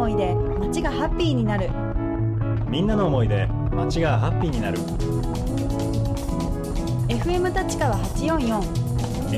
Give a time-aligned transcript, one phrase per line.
[0.00, 1.68] 思いで街がハッピーになる。
[2.70, 4.78] みんなの思いで街がハッピーになる。
[7.08, 8.62] FM 立川844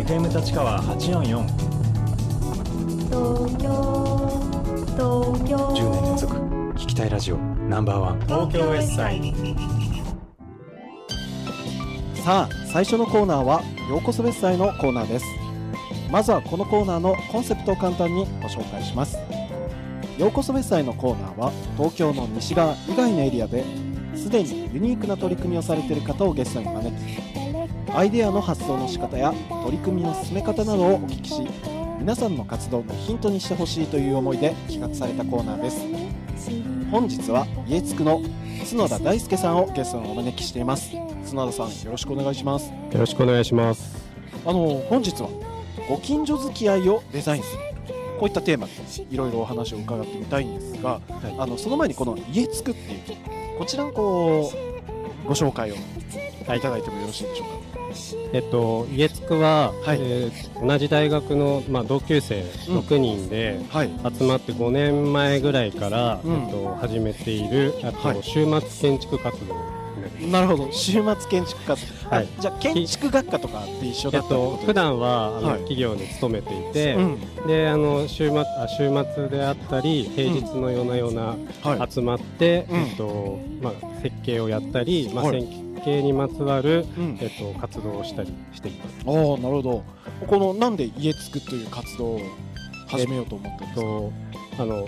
[0.04, 1.46] FM 立川844
[3.08, 3.72] 東京
[4.92, 5.56] 東京。
[5.56, 6.36] 10年連続。
[6.36, 7.38] 聞きたいラジオ。
[7.38, 8.20] ナンバーワン。
[8.20, 9.34] 東京ウェッサイ。
[12.22, 15.24] さあ最初のコーナーはようこそ別祭のコーナーです。
[16.08, 19.16] まずはこのコーナーのコンセプトを簡単にご紹介します
[20.18, 23.64] ようこそ別祭のコーナーは東京の西側以外のエリアで
[24.14, 29.32] すでにユニークな取り組みをされている方をゲストに招きアイデアの発想の仕方や
[29.64, 31.42] 取り組みの進め方などをお聞きし
[31.98, 35.86] 皆さんの活動のヒントにしてほしいという思いで企画されたコーナーです。
[36.90, 38.20] 本日は家つくの
[38.68, 40.90] 角田大輔さんをゲストにお招きしています。
[41.30, 42.70] 角田さんよろしくお願いします。
[42.70, 44.04] よろしくお願いします。
[44.44, 45.28] あの本日は
[45.88, 47.71] ご近所付き合いをデザインする
[48.22, 48.72] こういったテーマで
[49.10, 51.00] いろいろお話を伺ってみたいんですが、
[51.38, 54.52] あのその前にこの家つくっていうこちらのこ
[55.24, 55.80] うご紹介をい
[56.60, 57.80] ただいてもよろしいでしょうか、
[58.32, 59.98] えっと家つくは、はい。
[60.00, 62.78] えー同じ大学のまあ同級生うん。
[62.78, 63.90] 6人ではい。
[64.16, 66.44] 集まって5年前ぐらいから、うん。
[66.44, 68.22] えっと始めているあと、はい。
[68.22, 69.60] 週末建築活動に
[70.30, 70.72] なるほど。
[70.72, 71.76] 週末建築家
[72.10, 72.28] あはい。
[72.38, 75.58] じゃあ建築学科とかって一緒えっだったとと普段はあの、はい。
[75.60, 77.46] 企業に勤めていて、うん。
[77.46, 81.90] であの週末あ週末であったり平日の夜な夜なはい。
[81.92, 82.76] 集まって、うん。
[82.76, 85.40] えっとまあ、設計をやったり、まあ、はい。
[85.40, 87.18] 設計にまつわる、うん。
[87.20, 88.96] えっと、活動をしたりしています。
[89.06, 89.84] ああなるほど。
[90.26, 92.20] このなんで家つくという活動を
[92.86, 94.12] 始めようと思ったんですか、と
[94.58, 94.84] あの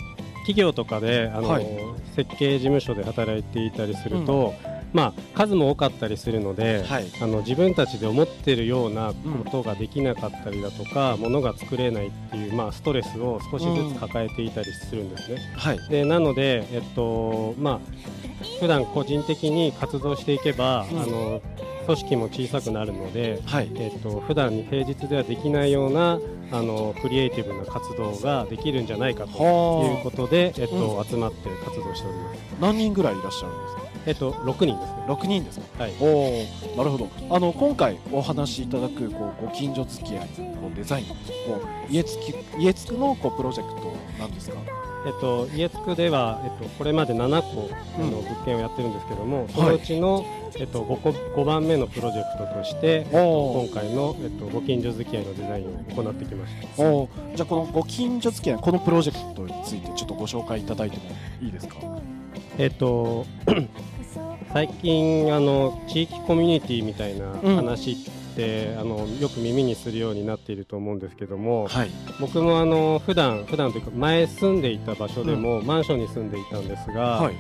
[0.47, 1.67] 企業とかであの、はい。
[2.15, 4.55] 設計事務所で働いていたりすると、
[4.95, 7.07] まあ、数も多かったりするので、はい。
[7.21, 9.13] あの自分たちで思ってるような
[9.45, 15.39] ことができなかったりだとか、ものが作れないっていう、まあ、ストレスを少しずつ抱えていたりするんですね。
[15.57, 15.79] はい。
[15.91, 17.81] でなので、えっとまあ
[18.61, 21.03] 普段個人的に活動していけば、うん。
[21.03, 21.43] あの
[21.85, 23.71] 組織も小さくなるので、はい。
[23.77, 26.19] えっと普段に平日ではできないような
[26.53, 32.39] あのクリエイティブな活動ができるんじゃないかというはことで、えっとう集まって活動しております。
[32.61, 33.83] あ何人ぐらいいらっしゃるんですか？
[34.07, 35.05] えっと6人ですね。
[35.09, 35.83] 6人ですか？
[35.85, 35.93] はい。
[36.01, 37.09] おおなるほど。
[37.31, 41.15] あの今回お話しいただくこうご近所付き合いこうデザインこ
[41.89, 44.57] う家つき家つくのこうプロジェクトなんですか？
[45.07, 50.25] えっと家つくではえっとこれまで7個あのうん物件をやってるんですけども、そのうちの
[50.57, 55.71] えっと5個5番目のプロジェクトとして、お今回のえっとご近所付き合いのデザインを
[56.03, 56.83] 行ってきました。
[56.83, 61.03] おおじゃあこのご近所付き合いこのプロジェクトについてちょっとご紹介いただいても
[61.43, 61.77] いいですか？
[62.59, 63.27] えっと
[64.55, 67.97] 最近あの地域コミュニティみたいなうん話っ
[68.37, 71.91] て、あのよく耳にするようになっていると思うんですけども、はい。
[72.21, 77.35] 僕もあの普段普段というか前住んでいた場所でも、マンションに住んでいたんですが、はい。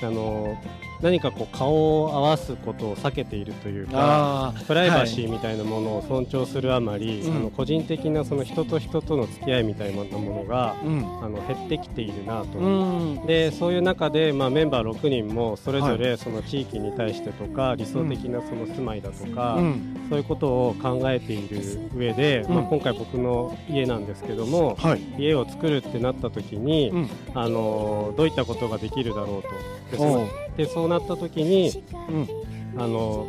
[0.00, 0.56] あの
[1.02, 3.92] 何かこう顔を合わすことを避けているというか。
[3.94, 11.24] あプライバシーみたいなものを尊重するあまり、うんあの個人的なその人と人との付き合いみたいなものがーうん。
[11.24, 12.58] あの減ってきているなと。
[12.58, 13.26] うん。
[13.26, 19.96] でそういう中で、まあ、メンバー6人もそれぞれその地域に対してとか、理想的なその住まいだとか、うん。
[20.08, 21.60] そういうことを考えている
[21.94, 22.54] 上で、うん。
[22.54, 25.00] まあ、今回僕の家なんですけども、はい。
[25.18, 27.10] 家を作るってなった時に、うん。
[27.34, 29.96] あのどういったことができるだろうと。
[29.96, 30.28] でおそう。
[30.56, 32.28] でそうなった時にうん。
[32.76, 33.26] あの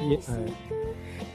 [0.00, 0.12] い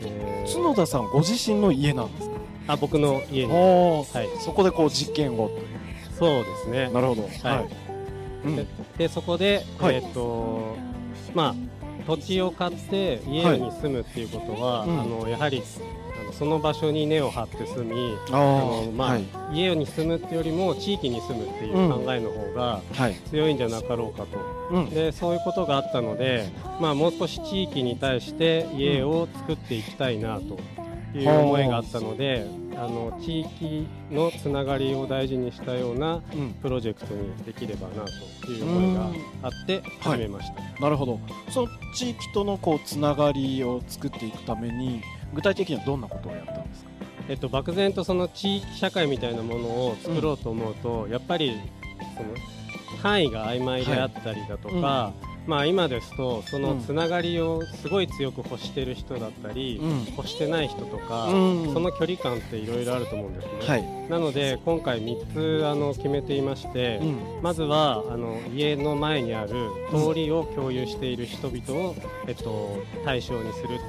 [0.01, 2.35] えー角田さんご自身の家なんですか？
[2.69, 5.51] あ僕の家に、はい、そこでこう実験を
[6.17, 6.89] そうですね。
[6.89, 7.23] なるほど。
[7.23, 8.47] はい。
[8.47, 8.55] うん。
[8.55, 8.65] で
[8.97, 9.95] でそこで、はい。
[9.95, 10.75] えっ、と
[11.33, 11.55] まあ
[12.07, 14.99] 土地を買って家に住むっていうことは、うん。
[14.99, 15.61] あのやはり
[16.39, 19.25] その場所に根を張って住みあのまあ、はい。
[19.53, 23.15] 家に住むってよりも地域に住むっていううん考えの方がはい。
[23.29, 24.39] 強いんじゃなかろうかと、
[24.71, 24.89] うん。
[24.89, 26.47] でそういうことがあったので、
[26.79, 30.57] まあ、もう少し地域に対して家を作っていきたいなと
[31.13, 32.45] いう思いがあったので、
[32.75, 36.53] あの地域のつながりを大事にしたようなうん。
[36.61, 38.05] プロジェクトにできればな
[38.41, 39.09] という思いが
[39.43, 40.81] あって始めました。
[40.81, 41.19] なるほど。
[41.49, 45.01] その地域とのこうつながりを作っていくために
[45.33, 46.89] 具体的にはどんなことをやったんですか？
[47.27, 51.59] えっと、漠然とその地域社会みたいなものを作ろうと思うと、やっぱり
[52.17, 52.29] その
[53.03, 55.13] 範囲が曖昧であったりだとか、
[55.49, 60.05] まあ、今ですとそのつながりをすごい強く欲してる人だったり、ん。
[60.15, 61.73] 欲してない人とか、うん。
[61.73, 63.51] その距離感っていろいろあると思うんですね。
[63.67, 63.83] はい。
[64.11, 67.05] なので今回3つあの決めていまして、う
[67.39, 67.41] ん。
[67.41, 69.49] まずはあの家の前にある
[69.89, 71.95] 通りを共有している人々を、
[72.27, 73.85] えっと、対象にするっていうこ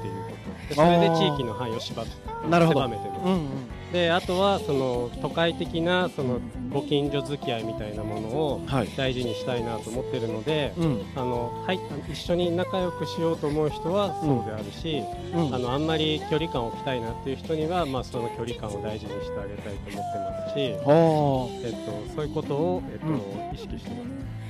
[0.65, 0.69] と。
[0.69, 2.05] でそれで地域の範囲を縛っ
[2.49, 2.79] なるほど。
[2.79, 6.39] 狭めてますであとはその都会的なその
[6.71, 8.87] ご近所付き合いみたいなものをはい。
[8.95, 11.05] 大事にしたいなと思ってるので、うん。
[11.15, 11.79] あのはい、
[12.09, 15.03] 一緒に仲良くしようと思う人はそうであるし、
[15.33, 15.55] うん。
[15.55, 23.15] あのあんまり距離感を置きたいなっていう人には、まあ、その距離感を大事にしてあげたいと思ってますし、えっと、そういうことを、えっとうん。
[23.53, 23.95] 意識してま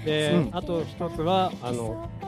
[0.02, 0.06] す。
[0.06, 0.50] で、うん。
[0.52, 2.21] あと一つはあのけ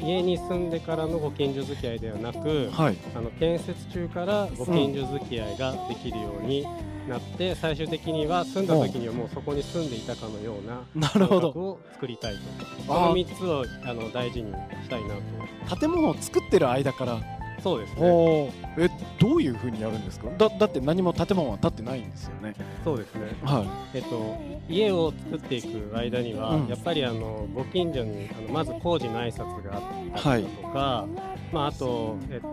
[0.00, 2.96] 家に住んでからのご近所付き合いではなく、はい。
[3.14, 6.66] あの建設中からご近所付き合いができるように
[7.08, 10.82] なって、最終的には住んだ時にはもうそこに住んでいたかのような
[11.18, 12.40] なるを作りたいと。
[12.86, 13.08] そあー。
[13.10, 15.14] の3つをあの大事にしたいな
[15.68, 15.76] と。
[15.76, 17.18] 建物を作ってる間から
[17.62, 18.52] そうですね。
[18.78, 18.88] え
[19.18, 20.28] どういうふうにやるんですか？
[20.38, 22.54] だだって何も建物は建ってないんですよね。
[22.84, 23.22] そうですね。
[23.42, 23.64] は
[23.94, 24.36] えっと、
[24.68, 26.66] 家を作っていく間には、うん。
[26.68, 29.82] やっぱりあのご近所にあのまず工事の挨拶があっ
[30.22, 31.06] たりだとか、
[31.52, 32.48] まあ、あと、えっと、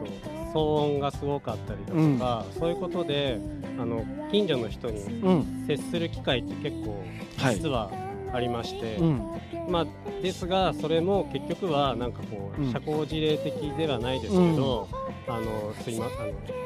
[0.54, 3.40] 騒音がすごかったりだとか、そういうことで
[3.78, 5.66] あの近所の人にいうん。
[5.68, 7.04] 接する機会って結構
[7.38, 7.56] はい。
[7.56, 7.92] 実は
[8.36, 9.42] ありまして、うん。
[9.70, 9.86] まあ、
[10.22, 12.72] ですがそれも結局はなんかこう、うん。
[12.72, 14.88] 社交辞令的ではないですけど、
[15.28, 16.65] あのすいまあの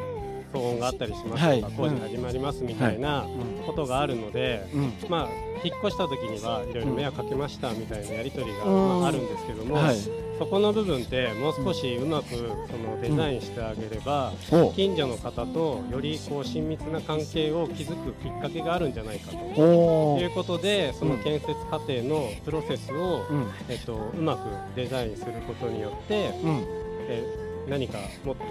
[0.53, 1.61] 騒音があったりしますとか、はい。
[1.61, 3.25] 工事始まりますみたいな
[3.65, 4.93] ことがあるので、うん。
[5.09, 5.29] まあ、
[5.63, 8.99] 引っ越した時にはいろいろ迷惑かけましたみたいなやり取りが、うん。
[8.99, 9.97] まあ、あるんですけども、はい。
[10.39, 12.37] そこの部分ってもう少しうまくそ
[12.77, 14.71] のデザインしてあげれば、お。
[14.71, 19.37] 近所の方とよりこう親密な関係を築くきっかけがあるんじゃないかと。
[19.37, 23.47] いうことでその建設過程のプロセスを、うん。
[23.67, 26.63] えっと、うまくデザインすることによって、うん。
[27.09, 28.43] え何かもっと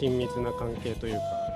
[0.00, 1.14] 親密な関係という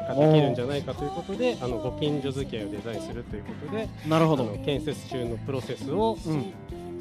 [0.08, 4.44] かができるんじゃないかということであのご近所付き合いをデザインするということでなるほど。
[4.64, 6.52] 建設中のプロセスをうん。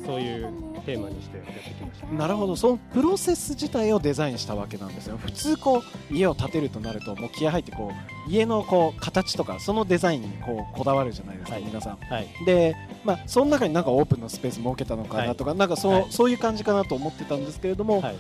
[0.05, 0.51] そういう
[0.85, 2.07] テーマにしてやってきました。
[2.07, 2.57] なるほど。
[2.57, 5.17] そのプロセス自体をデザインしたわけなんですよ。
[5.17, 5.77] 普通こ
[6.11, 7.93] う家を建てるとなるともう気合入ってこ
[8.27, 11.63] う家のこう形とかそのデザインにこうこだわるじゃないですか、はい。
[11.63, 11.97] 皆さん。
[11.97, 12.75] はい、で
[13.05, 16.07] まあその中になんかオープンのスペース設けたのかなとか、なんかそう、はい。
[16.09, 18.17] そういう感じかなと思ってたんですけれども、はい、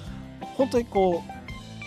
[0.55, 1.42] 本当にこう、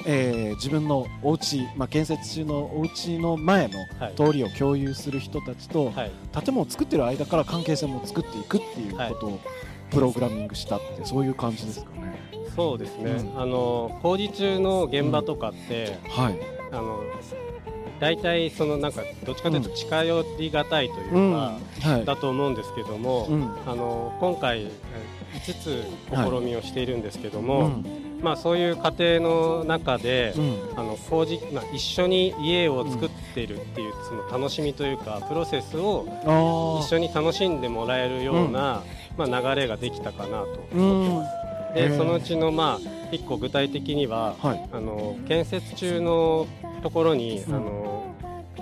[0.06, 9.40] えー自分のお家、まあ建設中のお家の前のはい、通りを共有する人たちと、はい、建物を作ってる間から関係性も作っていくっていうことを
[9.90, 12.16] プログラミングしたってそういう感じですかね。
[12.54, 16.38] そうですね、うんあの工事中の現場とかって、はい。
[16.72, 17.00] あの
[18.00, 21.22] 大体そのなんかどっちかというと近寄りがたいというか、うん。
[21.22, 21.58] は
[21.98, 22.04] い。
[22.04, 23.50] だと思うんですけども、うん。
[23.66, 24.70] あの今回え
[25.34, 25.84] 5つ
[26.40, 27.84] 試みをしているんですけどうも、ん。
[28.22, 30.78] まあ、そういう過程の中で、うん。
[30.78, 36.06] あの工事まあ、一緒に家を作っているっていうその楽しみというかプロセスを。
[36.82, 38.82] 一緒に楽しんでもらえるような、
[39.16, 40.82] まあ、流れができたかなとうん。
[40.82, 41.74] 思ってます。
[41.74, 44.68] でそのうちのまあ一個具体的にははい。
[44.72, 46.46] あの建設中の
[46.82, 47.86] ところに、うんあの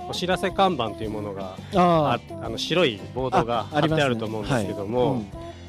[0.07, 5.23] お知らせ看板というものがあの白いボードが貼ってあると思うんですけども、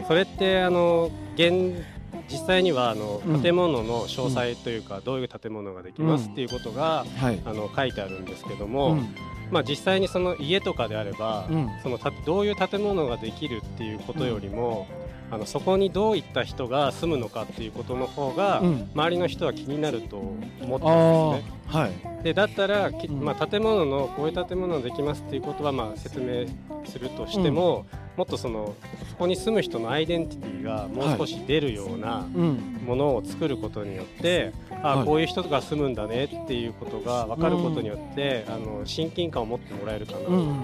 [0.07, 1.83] それってあの現
[2.31, 7.41] 実際にはあのうん建物の詳細というか、どういう建物ができますっていうことが、はい。
[7.45, 9.15] あの書いてあるんですけどうも、ん。
[9.51, 11.71] まあ、実際にその家とかであれば、うん。
[11.83, 14.87] そのたどういう建物ができるっていうことよりも、
[15.31, 18.91] あのそこにどういった人が住むのかっていうことの方が、うん。
[18.95, 20.89] 周りの人は気になると思ってあますあ
[21.37, 21.45] ね。。
[21.67, 21.89] は
[22.21, 22.23] い。
[22.23, 26.47] でだったら、まあ、建物のこういう建物ができますっていうことはまあ説明
[26.85, 27.87] するとしても、
[28.17, 28.75] もっとその
[29.11, 32.81] そこに住む人のアイデンティティがもう少し出るようなうん。
[32.87, 40.61] ものを作ることによって、あはいこういう人が住むんだねっていうことが分かることによって、あの親近感を持ってもらえるかなと、うん。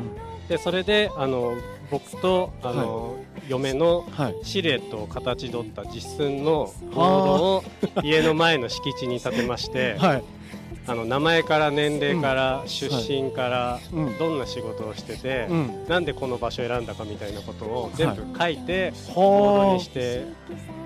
[0.49, 1.55] でそれであの
[1.93, 3.17] 僕とあの、
[3.49, 4.37] 嫁のはい。
[4.43, 7.65] シルエットを形取った実寸のボードを
[8.03, 10.25] 家の前の敷地に建てまして、 はい。
[10.85, 14.19] あの名前から年齢から出身からうん。
[14.19, 15.87] どんな仕事をしてて、うん。
[15.87, 20.25] なんでこの場所を選んだかみたいなことを全部書いてボードはにして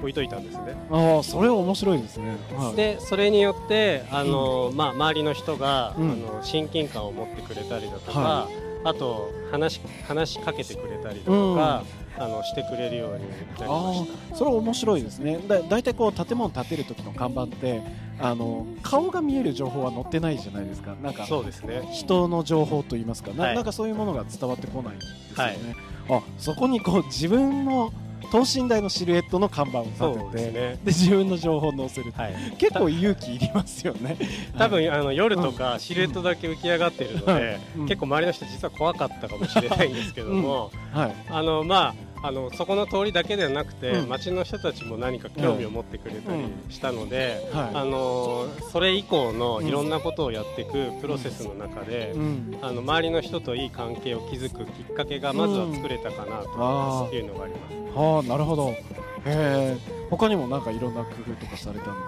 [0.01, 0.75] 置いといたんですね。
[0.91, 1.21] あ。
[1.23, 2.37] それは面白いですね。
[2.59, 2.75] はい。
[2.75, 8.49] でそれによってあの、まあ、周りの人が、うんあの親近感を持ってくれたりだとか、は
[8.85, 11.85] あと話し話しかけてくれたりだとか、
[12.19, 15.39] あのしてくれるようになりましそれは面白いですね。
[15.47, 17.83] だだいたいこう建物建てる時の看板って
[18.19, 20.95] あの顔が見える情報は載ってないじゃないですか。
[21.03, 21.27] なんかた。
[21.27, 21.89] そうですね。
[21.93, 23.33] 人の情報といいますか。
[23.33, 23.55] な,、はい。
[23.55, 25.77] なんかそういうものが伝わってこないんですよね、
[26.09, 27.93] あそこにこう自分の
[28.31, 30.79] 等身大のシルエットの看板を立ててで,、ね。
[30.85, 34.17] 自分の情報を載せる、はい、結構勇気いりますよね。
[34.59, 37.87] 多分あの夜とかシルエットだけ浮き上がってるので、うん。
[37.87, 41.15] 結構周りの人実は怖かったかもしれないんですけども、はい。
[41.29, 44.09] あのまああのそこの通りだけではなくて、うん。
[44.09, 47.71] 町の人たちも何か興味を持ってくれたりしたので、はい。
[47.75, 52.59] あのそれ以降のうんいろんなことをやっていくプロセスの中で、うん。
[52.63, 57.75] あの周りの人といい関係を築くきっかけがまずは作れたかなあというのがあります。
[57.97, 58.71] はあなるほど。
[58.71, 58.77] へ
[59.27, 59.77] え
[60.11, 62.01] 他にもなんかいろんな工夫とかされたんで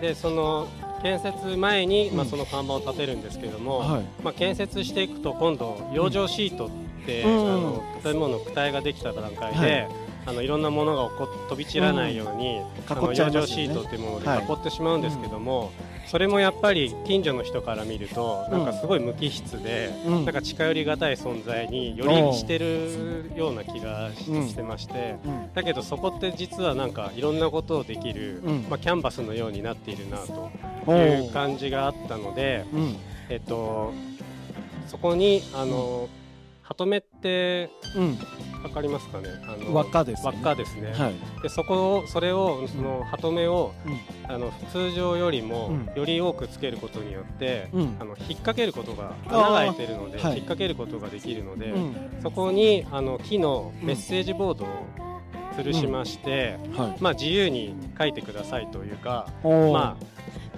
[0.00, 0.68] でその
[1.02, 2.30] 建設前に、まあ、うん。
[2.30, 4.04] その看板を立てるんですけども、かはい。
[4.22, 7.54] まあ、建設していくと今度養生シートって、うん。
[7.54, 9.88] あの建物の躯体ができた段階で、はい。
[10.24, 15.72] あのいろんなものが起こ飛び散らないように、あの囲っちゃい養ますシートっていうものではい囲ってしまうんですけども、
[16.06, 20.24] それもやっぱり近所の人から見るとなんかすごい無機質で、うん。
[20.24, 25.16] なんか近寄りがたい存在によりしてるような気がし,、てまして。
[25.24, 25.52] うん。
[25.54, 28.66] だけどそこって実はなんかいろんなことをできる、うん。
[28.70, 30.50] まあ、キャンバスのようになっているなと
[30.86, 31.32] おいうー。
[31.32, 32.96] 感じがあったので、うん。
[33.28, 33.92] えっと、
[34.86, 36.08] そこにあの、
[36.62, 38.18] 鳩目ってうん。
[38.62, 39.28] わかりますかね？
[39.48, 40.30] あの輪っかですね。
[40.30, 41.14] 輪っかですね、はい。
[41.42, 44.32] でそこをそれをその鳩目を、うん。
[44.32, 45.92] あの通常よりもうん。
[45.96, 47.96] より多くつけることによって、うん。
[47.98, 50.32] あの引っ掛けることが穴が開いてるので、はい。
[50.32, 51.96] 引っ掛けることができるので、うん。
[52.22, 54.68] そこにあの木のメッセージボードを
[55.56, 57.02] 吊るしまして、はい。
[57.02, 60.04] まあ、自由に書いてくださいというか、まあ、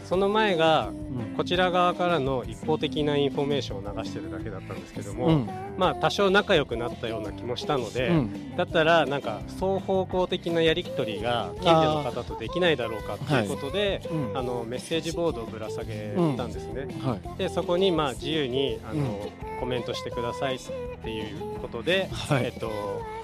[0.04, 5.50] その前がうんこちら側からの一方的なインフォメーションを流してるだけだったんですけども、うん。
[5.76, 8.56] まあ多少仲良くなったような気もしたので、うん。
[8.56, 14.38] だったらなんか双方向的なやり取りが近所の方とできないだろうかということで、うん。
[14.38, 16.86] あのメッセージボードをぶら下げたんですね。
[17.00, 17.38] はい。
[17.38, 20.58] でそこにまあ自由にあの、コメントしてくださいっ
[21.02, 22.44] ていうことで、はい。
[22.44, 22.70] えっと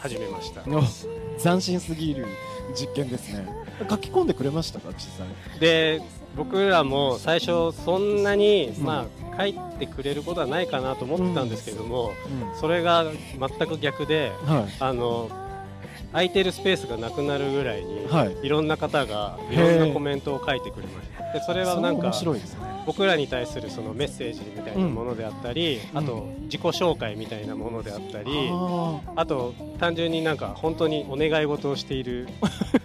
[0.00, 0.62] 始めました。
[0.62, 0.82] お
[1.40, 2.26] 斬新すぎる
[2.74, 3.46] 実験ですね。
[3.88, 5.60] 書き込んでくれましたか実際？
[5.60, 6.02] で
[6.36, 8.84] 僕らも最初そんなに、うん。
[8.84, 12.12] まあ書いてくれることはないかなと思ってたんですけども、
[12.52, 12.60] うん。
[12.60, 13.04] それが
[13.38, 14.64] 全く逆ではい。
[14.80, 15.30] あの
[16.12, 18.36] 空いてるスペースがなくなるぐらいに、はい。
[18.42, 21.32] い、ろんな方がいろんなコメントを書いてくれました。
[21.32, 22.70] でそれはなんか面白いですね。
[22.86, 25.98] 僕らに対するそのメッセージみたいなものであったり、うん。
[25.98, 32.28] あと自己紹介みたいなものであったり、ああと単純になんか本当にお願い事をしている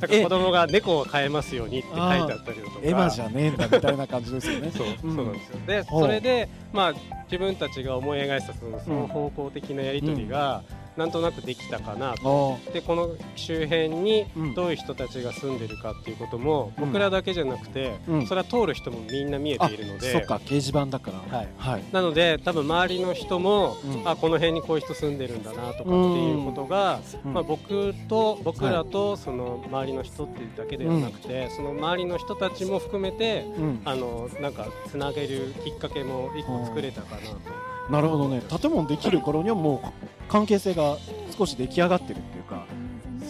[0.00, 2.78] なんえか子供が猫を飼えますようにって書いてあったりだとか。
[2.80, 4.70] ーエマじゃねえんだみたいな感じですよね。
[4.76, 5.16] そううん。
[5.16, 5.58] そうなんですよ。
[5.66, 10.62] でそれでまあ自分たちが思い描いたその双方向的なやり取りが
[10.96, 12.14] なんとなくできたかな。
[12.14, 12.72] とあ。
[12.72, 14.54] でこの周辺にうん。
[14.54, 16.86] どういう人たちが住んでるかっていうこともうん。
[16.86, 18.26] 僕らだけじゃなくて、うん。
[18.26, 20.12] それは通る人もみんな見えているので。
[20.12, 21.38] そっか掲示板だから。
[21.38, 21.48] はい。
[21.58, 21.84] はい。
[21.92, 24.08] なので多分周りの人も、うん。
[24.08, 27.34] あこの辺にこういう人住んでるんだなとかっていうことが、うん。
[27.34, 33.82] まあ、僕と僕らとその周りの人っていうだけではなくて、その周りの人たちも含めてうん。
[33.84, 37.66] あのなんかつなげるきっかけも一個作れたかなと。
[37.90, 38.42] なるほどね。
[38.60, 40.96] 建物できる頃にはもう関係性が
[41.36, 42.66] 少し出来上がってるっていうか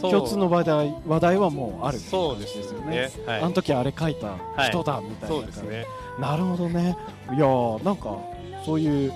[0.00, 3.10] 共通の話題話題はもうあるそうですよよね。
[3.26, 3.40] はい。
[3.42, 4.36] あの時あれ書いた
[4.68, 5.86] 人だみたいな、そうですね。
[6.20, 6.96] なるほどね。
[7.32, 8.16] いやーなんか
[8.64, 9.12] そういう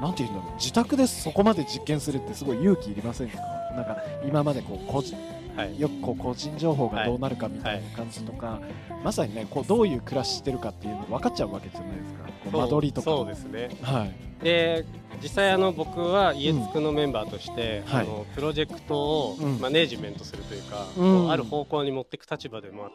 [0.00, 0.54] なんていうんだろう。
[0.56, 3.38] 自宅でそこまで実験するってすごい勇気いりませんか？
[3.74, 5.16] なんか今までこう個人
[5.56, 5.80] はい。
[5.80, 8.60] よくこう個人情報がどうなるかみたいな感じとか、
[9.02, 12.26] まさにねこうどういう暮らししてるかっていうの分かっちゃうわけじゃないですか。
[12.58, 13.70] 間取りとかそうですね。
[13.82, 14.14] はい。
[14.44, 14.84] で
[15.22, 18.06] 実際あの僕は家つくのメンバーとして、はい。
[18.06, 19.60] あのプロジェクトをうん。
[19.60, 21.20] マネージメントするというか、うん。
[21.22, 22.90] こうある方向に持っていく立場でも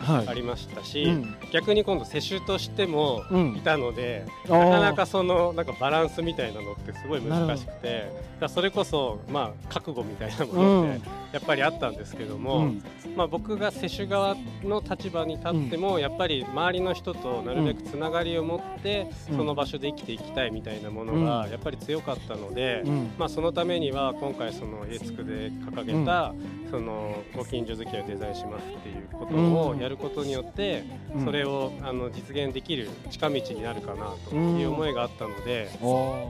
[0.00, 0.28] あはい。
[0.28, 1.36] ありましたし、うん。
[1.52, 3.56] 逆に今度世襲としてもうん。
[3.56, 12.82] いたので、なかなかそのなんかバランスみたいなのってすごい難しくてだそれこそまあ覚悟みたいなものってやっぱりあったんですけども、うん。
[13.16, 19.36] まあ、僕が世襲側の立場に立っても、やっぱり周りの人となるべくつながりを持って、うん。
[19.38, 21.24] その場所で生きていきたいみたいなものうん。
[21.24, 23.10] がやっぱり強かったので、うん。
[23.18, 26.32] まあ、そのためには今回その家つくで掲げた、
[26.70, 30.84] そのご近所付き合いをデザインしますっていうことをやることによって、
[31.16, 31.24] うん。
[31.24, 35.68] それをあの実現できる近道になるかなという思いがあったので、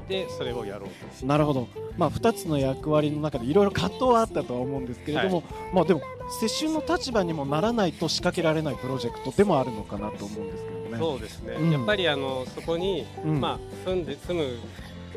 [0.09, 0.89] でそれをやろう
[1.21, 1.27] と。
[1.27, 1.69] なるほど、
[1.99, 6.03] まあ、2つの役割の中でいろいろ葛藤はあったとは思うんですけれども、まあ、でも
[6.41, 10.99] 世襲の立場にもならないと仕掛けられないプロジェクトでもあるのかなと思うんですけどね。
[10.99, 11.71] そうですね、うん。
[11.71, 13.41] やっぱりあのそこに、うん。
[13.41, 14.59] まあ、住んで住む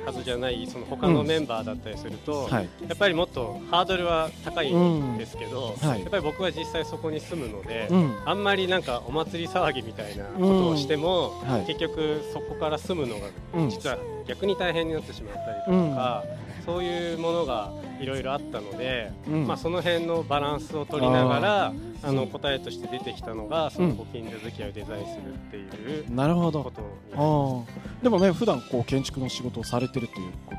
[0.06, 2.70] はずじゃないその他のメンバーだったりすると、はい。
[2.88, 6.02] やっぱりもっとハードルは高いんですけど、はい。
[6.02, 8.18] やっぱり僕は実際そこに住むので、うん。
[8.26, 11.66] あんまりなんかお祭り騒ぎみたいなことをしても、はい。
[11.66, 13.70] 結局そこから住むのがうん。
[13.70, 16.24] 実は逆に大変になってしまったりとか、
[16.68, 17.72] そういうものが
[18.02, 19.48] いろいろあったので、うん。
[19.48, 22.28] まあ、その辺のバランスを取りながらあのうん。
[22.28, 26.66] 答えとして出てきたのがそのご近所付き合いをデザインするっていうなるほど。
[26.66, 28.04] ことにあー。
[28.04, 30.56] でもね普段こう建築の仕事をされてるというこ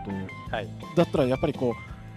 [0.51, 0.69] とはい。
[0.97, 1.75] だったらやっぱりこ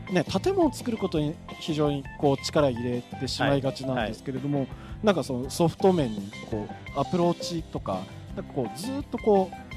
[0.10, 4.68] うね、建物を作ることに非常にこう力入れてしまいがちなんですけれども、
[5.04, 8.02] なんかそのソフト面にこうアプローチとか
[8.36, 9.71] なんかこうずっとこう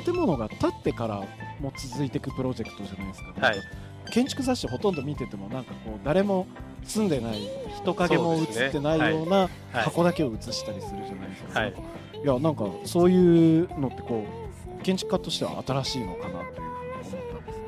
[0.00, 1.16] 建物が建ってから
[1.60, 3.56] も続いていくプロジェクトじゃないですか,、はい。
[4.10, 6.46] 建築雑誌ほとんど見ててもなんかこう誰も
[6.84, 9.48] 住んでない人影も映ってないようなはい。
[9.84, 11.74] 箱だけを映したりするじゃないですか、はい。
[12.22, 14.24] いやなんかそういうのってこ
[14.80, 17.62] う建築家としては新しいのかなというふうに思ったんですね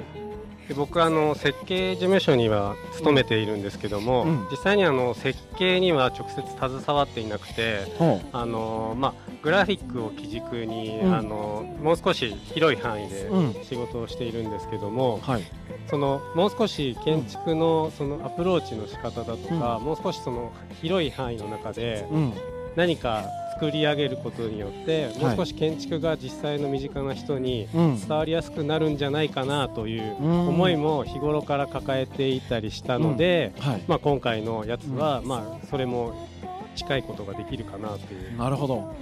[0.69, 4.47] で僕あの設計事務所には勤めているんですけども、うん。
[4.51, 11.15] 実際にあの設計には直接携わっていなくてほあの、まあ、グラフィックを基軸に、うん。
[11.15, 13.55] あのもう少し広い範囲でうん。
[13.63, 15.43] 仕事をしているんですけども、はい。
[15.89, 22.33] そのもう少し建築のそのアプローチの仕方だとか、もう少しその広い範囲の中でうん。
[22.75, 28.01] 何か作り上げることによってもう少し建築が実際の身近な人にうん。
[28.01, 30.49] 伝わりやすくなるんじゃないかなといううん。
[30.49, 33.83] 思いも日頃から抱えていたりしたので、はい。
[33.87, 36.29] まあ、今回のやつは、まあ、それも
[36.75, 38.39] 近いことができるかなという。
[38.39, 38.95] なるほど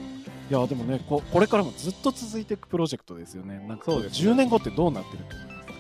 [0.51, 3.65] いやでもねここれからもずっと続いていくプロジェクトですよね。
[3.67, 4.33] なんかこそうですね。
[4.33, 5.73] 10年後ってどうなってると思いますか？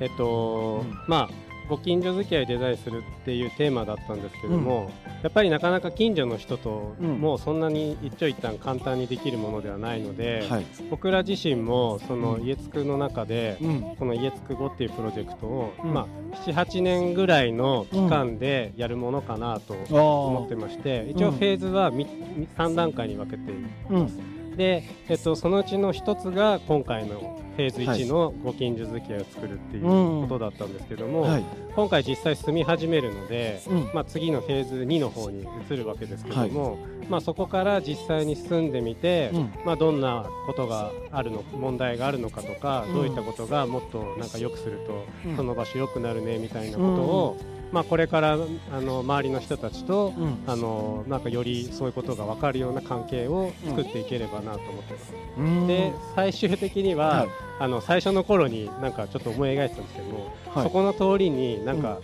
[0.00, 0.98] えっと、うん。
[1.06, 4.90] まあご近所付き合いデザインするっていうテーマだったんですけども、
[5.22, 7.20] やっぱりなかなか近所の人とうん。
[7.20, 10.66] もうそんなに一長一短簡単にできるものではないので、はい。
[10.90, 13.96] 僕ら自身もそのうん家つくの中で、うん。
[13.96, 15.94] この家つく5っていうプロジェクトを、うん。
[15.94, 23.60] まあ、78年ぐらいの期間でやるものかなと思ってまして、一応フェーズは3段階に分けている
[23.90, 30.28] うんで、えっと、そのうちの一つが今回のフェーズ1のご近所付き合いを作るっていううん。
[30.28, 31.44] ことだったんですけども、はい。
[31.74, 33.90] 今回実際住み始めるので、うん。
[33.92, 36.78] まあ、次のフェーズ2の方に移るわけですけども、
[37.08, 39.52] まあ、そこから実際に住んでみて、うん。
[39.64, 45.36] まあ、どんなことがあるの問題があるのかとか、うんどういったことがもっとなんか良くすると、うん。
[45.36, 47.36] その場所良くなるねみたいなことを、
[47.72, 48.36] まあ、これから
[48.72, 50.38] あの周りの人たちとうん。
[50.46, 55.12] あのなんかよりそういうことが分かるような関係を作っていければなと思ってます。
[55.38, 55.66] うん。
[55.66, 57.28] で最終的には、はい。
[57.60, 60.64] あの最初の頃になんかちょっと思い描いてたんですけども、はい。
[60.64, 61.98] そこの通りになんか、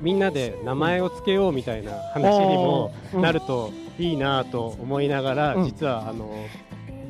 [0.00, 3.22] みんなで名前を付けようみたいな話にもうん。
[3.22, 5.64] なるといいなと思いながら、うん。
[5.66, 6.30] 実はあの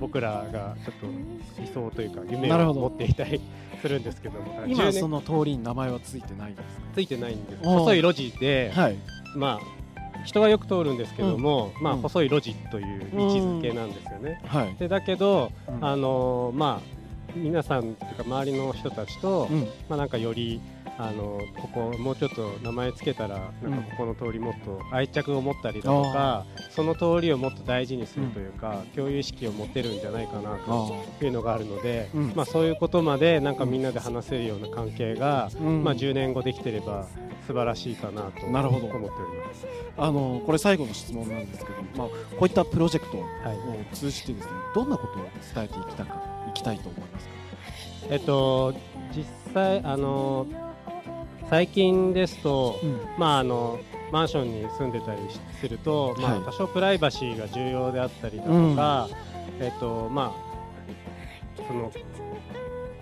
[0.01, 3.41] 僕らがちょっと理想というか夢を持っていたり
[3.85, 4.63] するんですけども。
[4.63, 7.63] 10年今その通りに名前はついてないんですついてないんです。
[7.63, 8.97] 細い路地で、はい。
[9.37, 12.01] まあ人がよく通るんですけども、まあうん。
[12.01, 14.41] 細い路地という位置づけなんですよね。
[14.47, 14.75] はい。
[14.77, 15.85] でだけど、うん。
[15.85, 16.95] あのまあ
[17.37, 19.61] 皆さんというか周りの人たちと、うん。
[19.91, 20.63] まあなんかより
[20.97, 32.33] あのここもうちょっと名前つけたらなんかここの通りもっと愛着を持ったりだとか、その通りをもっと大事にするというか、共有意識を持てるんじゃないかなあというのがあるので、うん。
[32.37, 35.51] まあそういうことまでなんかみんなで話せるような関係が、
[35.83, 37.07] まあ10年後できてれば
[37.47, 38.87] 素晴らしいかなとなるほど。
[38.87, 39.67] 思っております。
[39.97, 43.95] あのこれ最後の質問なんですけど、まあ、こういったプロジェクトをはい。
[43.95, 45.23] 通じてですねどんなことを
[45.55, 47.33] 伝えていきたかいきたいと思いますか？
[48.11, 48.75] えっと
[49.15, 50.47] 実際あの
[51.51, 53.01] 最近ですと、うん。
[53.19, 53.79] まああの
[54.13, 55.21] マンションに住んでたり
[55.61, 59.09] すると、まあ、はい多少プライバシーが重要であったりだとか、
[59.61, 61.91] えっとまあその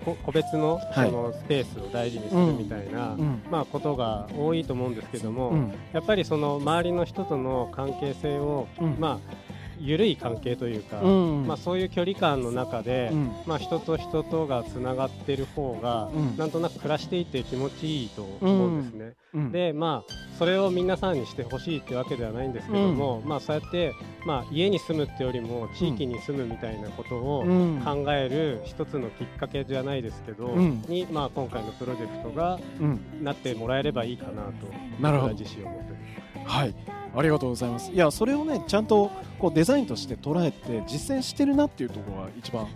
[0.03, 1.11] こ個別のそはい。
[1.11, 3.41] のスペースを大事にするみたいな、うん。
[3.49, 5.73] まあ、ことが多いと思うんですけども、うん。
[5.93, 8.95] やっぱりその周りの人との関係性を、うん。
[8.99, 9.52] まあ
[9.83, 11.47] 緩い関係というか、うん。
[11.47, 13.31] まあ、そういう距離感の中で、うん。
[13.45, 16.37] まあ、人と人とがつながってる方が、うん。
[16.37, 19.13] なんとなく暮らしていて気持ちいいと思うんですね。
[19.33, 19.51] うん。
[19.51, 23.93] でまあそれを皆さんにしてほしいってわけではないんですけども、まあそうやって、
[24.25, 27.81] まあ、家に住むってよりも地域に住むみたいなことをうん。
[27.83, 30.81] 考える一つのきっかけじゃないですけど、うん。
[30.87, 32.99] に、まあ、今回のプロジェクトがうん。
[33.23, 34.67] なってもらえればいいかなと
[34.99, 35.33] なるほど。
[35.33, 36.57] 自身思ってます。
[36.57, 37.91] はいありがとうございます。
[37.91, 42.67] いやそれをねちゃんとこうデザインとして捉えて実践してるなっていうところが一番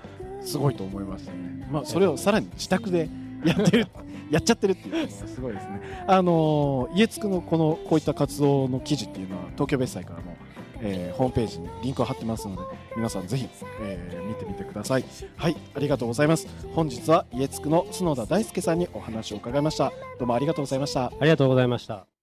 [0.42, 3.10] すごいと思いましたねまあそれをさらに自宅で
[3.44, 3.88] やってる
[4.32, 5.82] やっちゃってるっていうのがすごいですね。
[6.08, 10.36] あのー家つくのこのこういった活動の記事っていうのは東京ベッサイからも、
[10.82, 12.62] えーホームページにリンクを貼ってますので
[12.96, 13.48] 皆さんぜひ、
[13.82, 15.06] えー見てみてください。
[15.36, 16.48] はいありがとうございます。
[16.76, 19.92] 本日は家つくの角田大輔さんにお話を伺いました。
[20.20, 21.06] どうもありがとうございました。
[21.06, 22.17] ありがとうございました。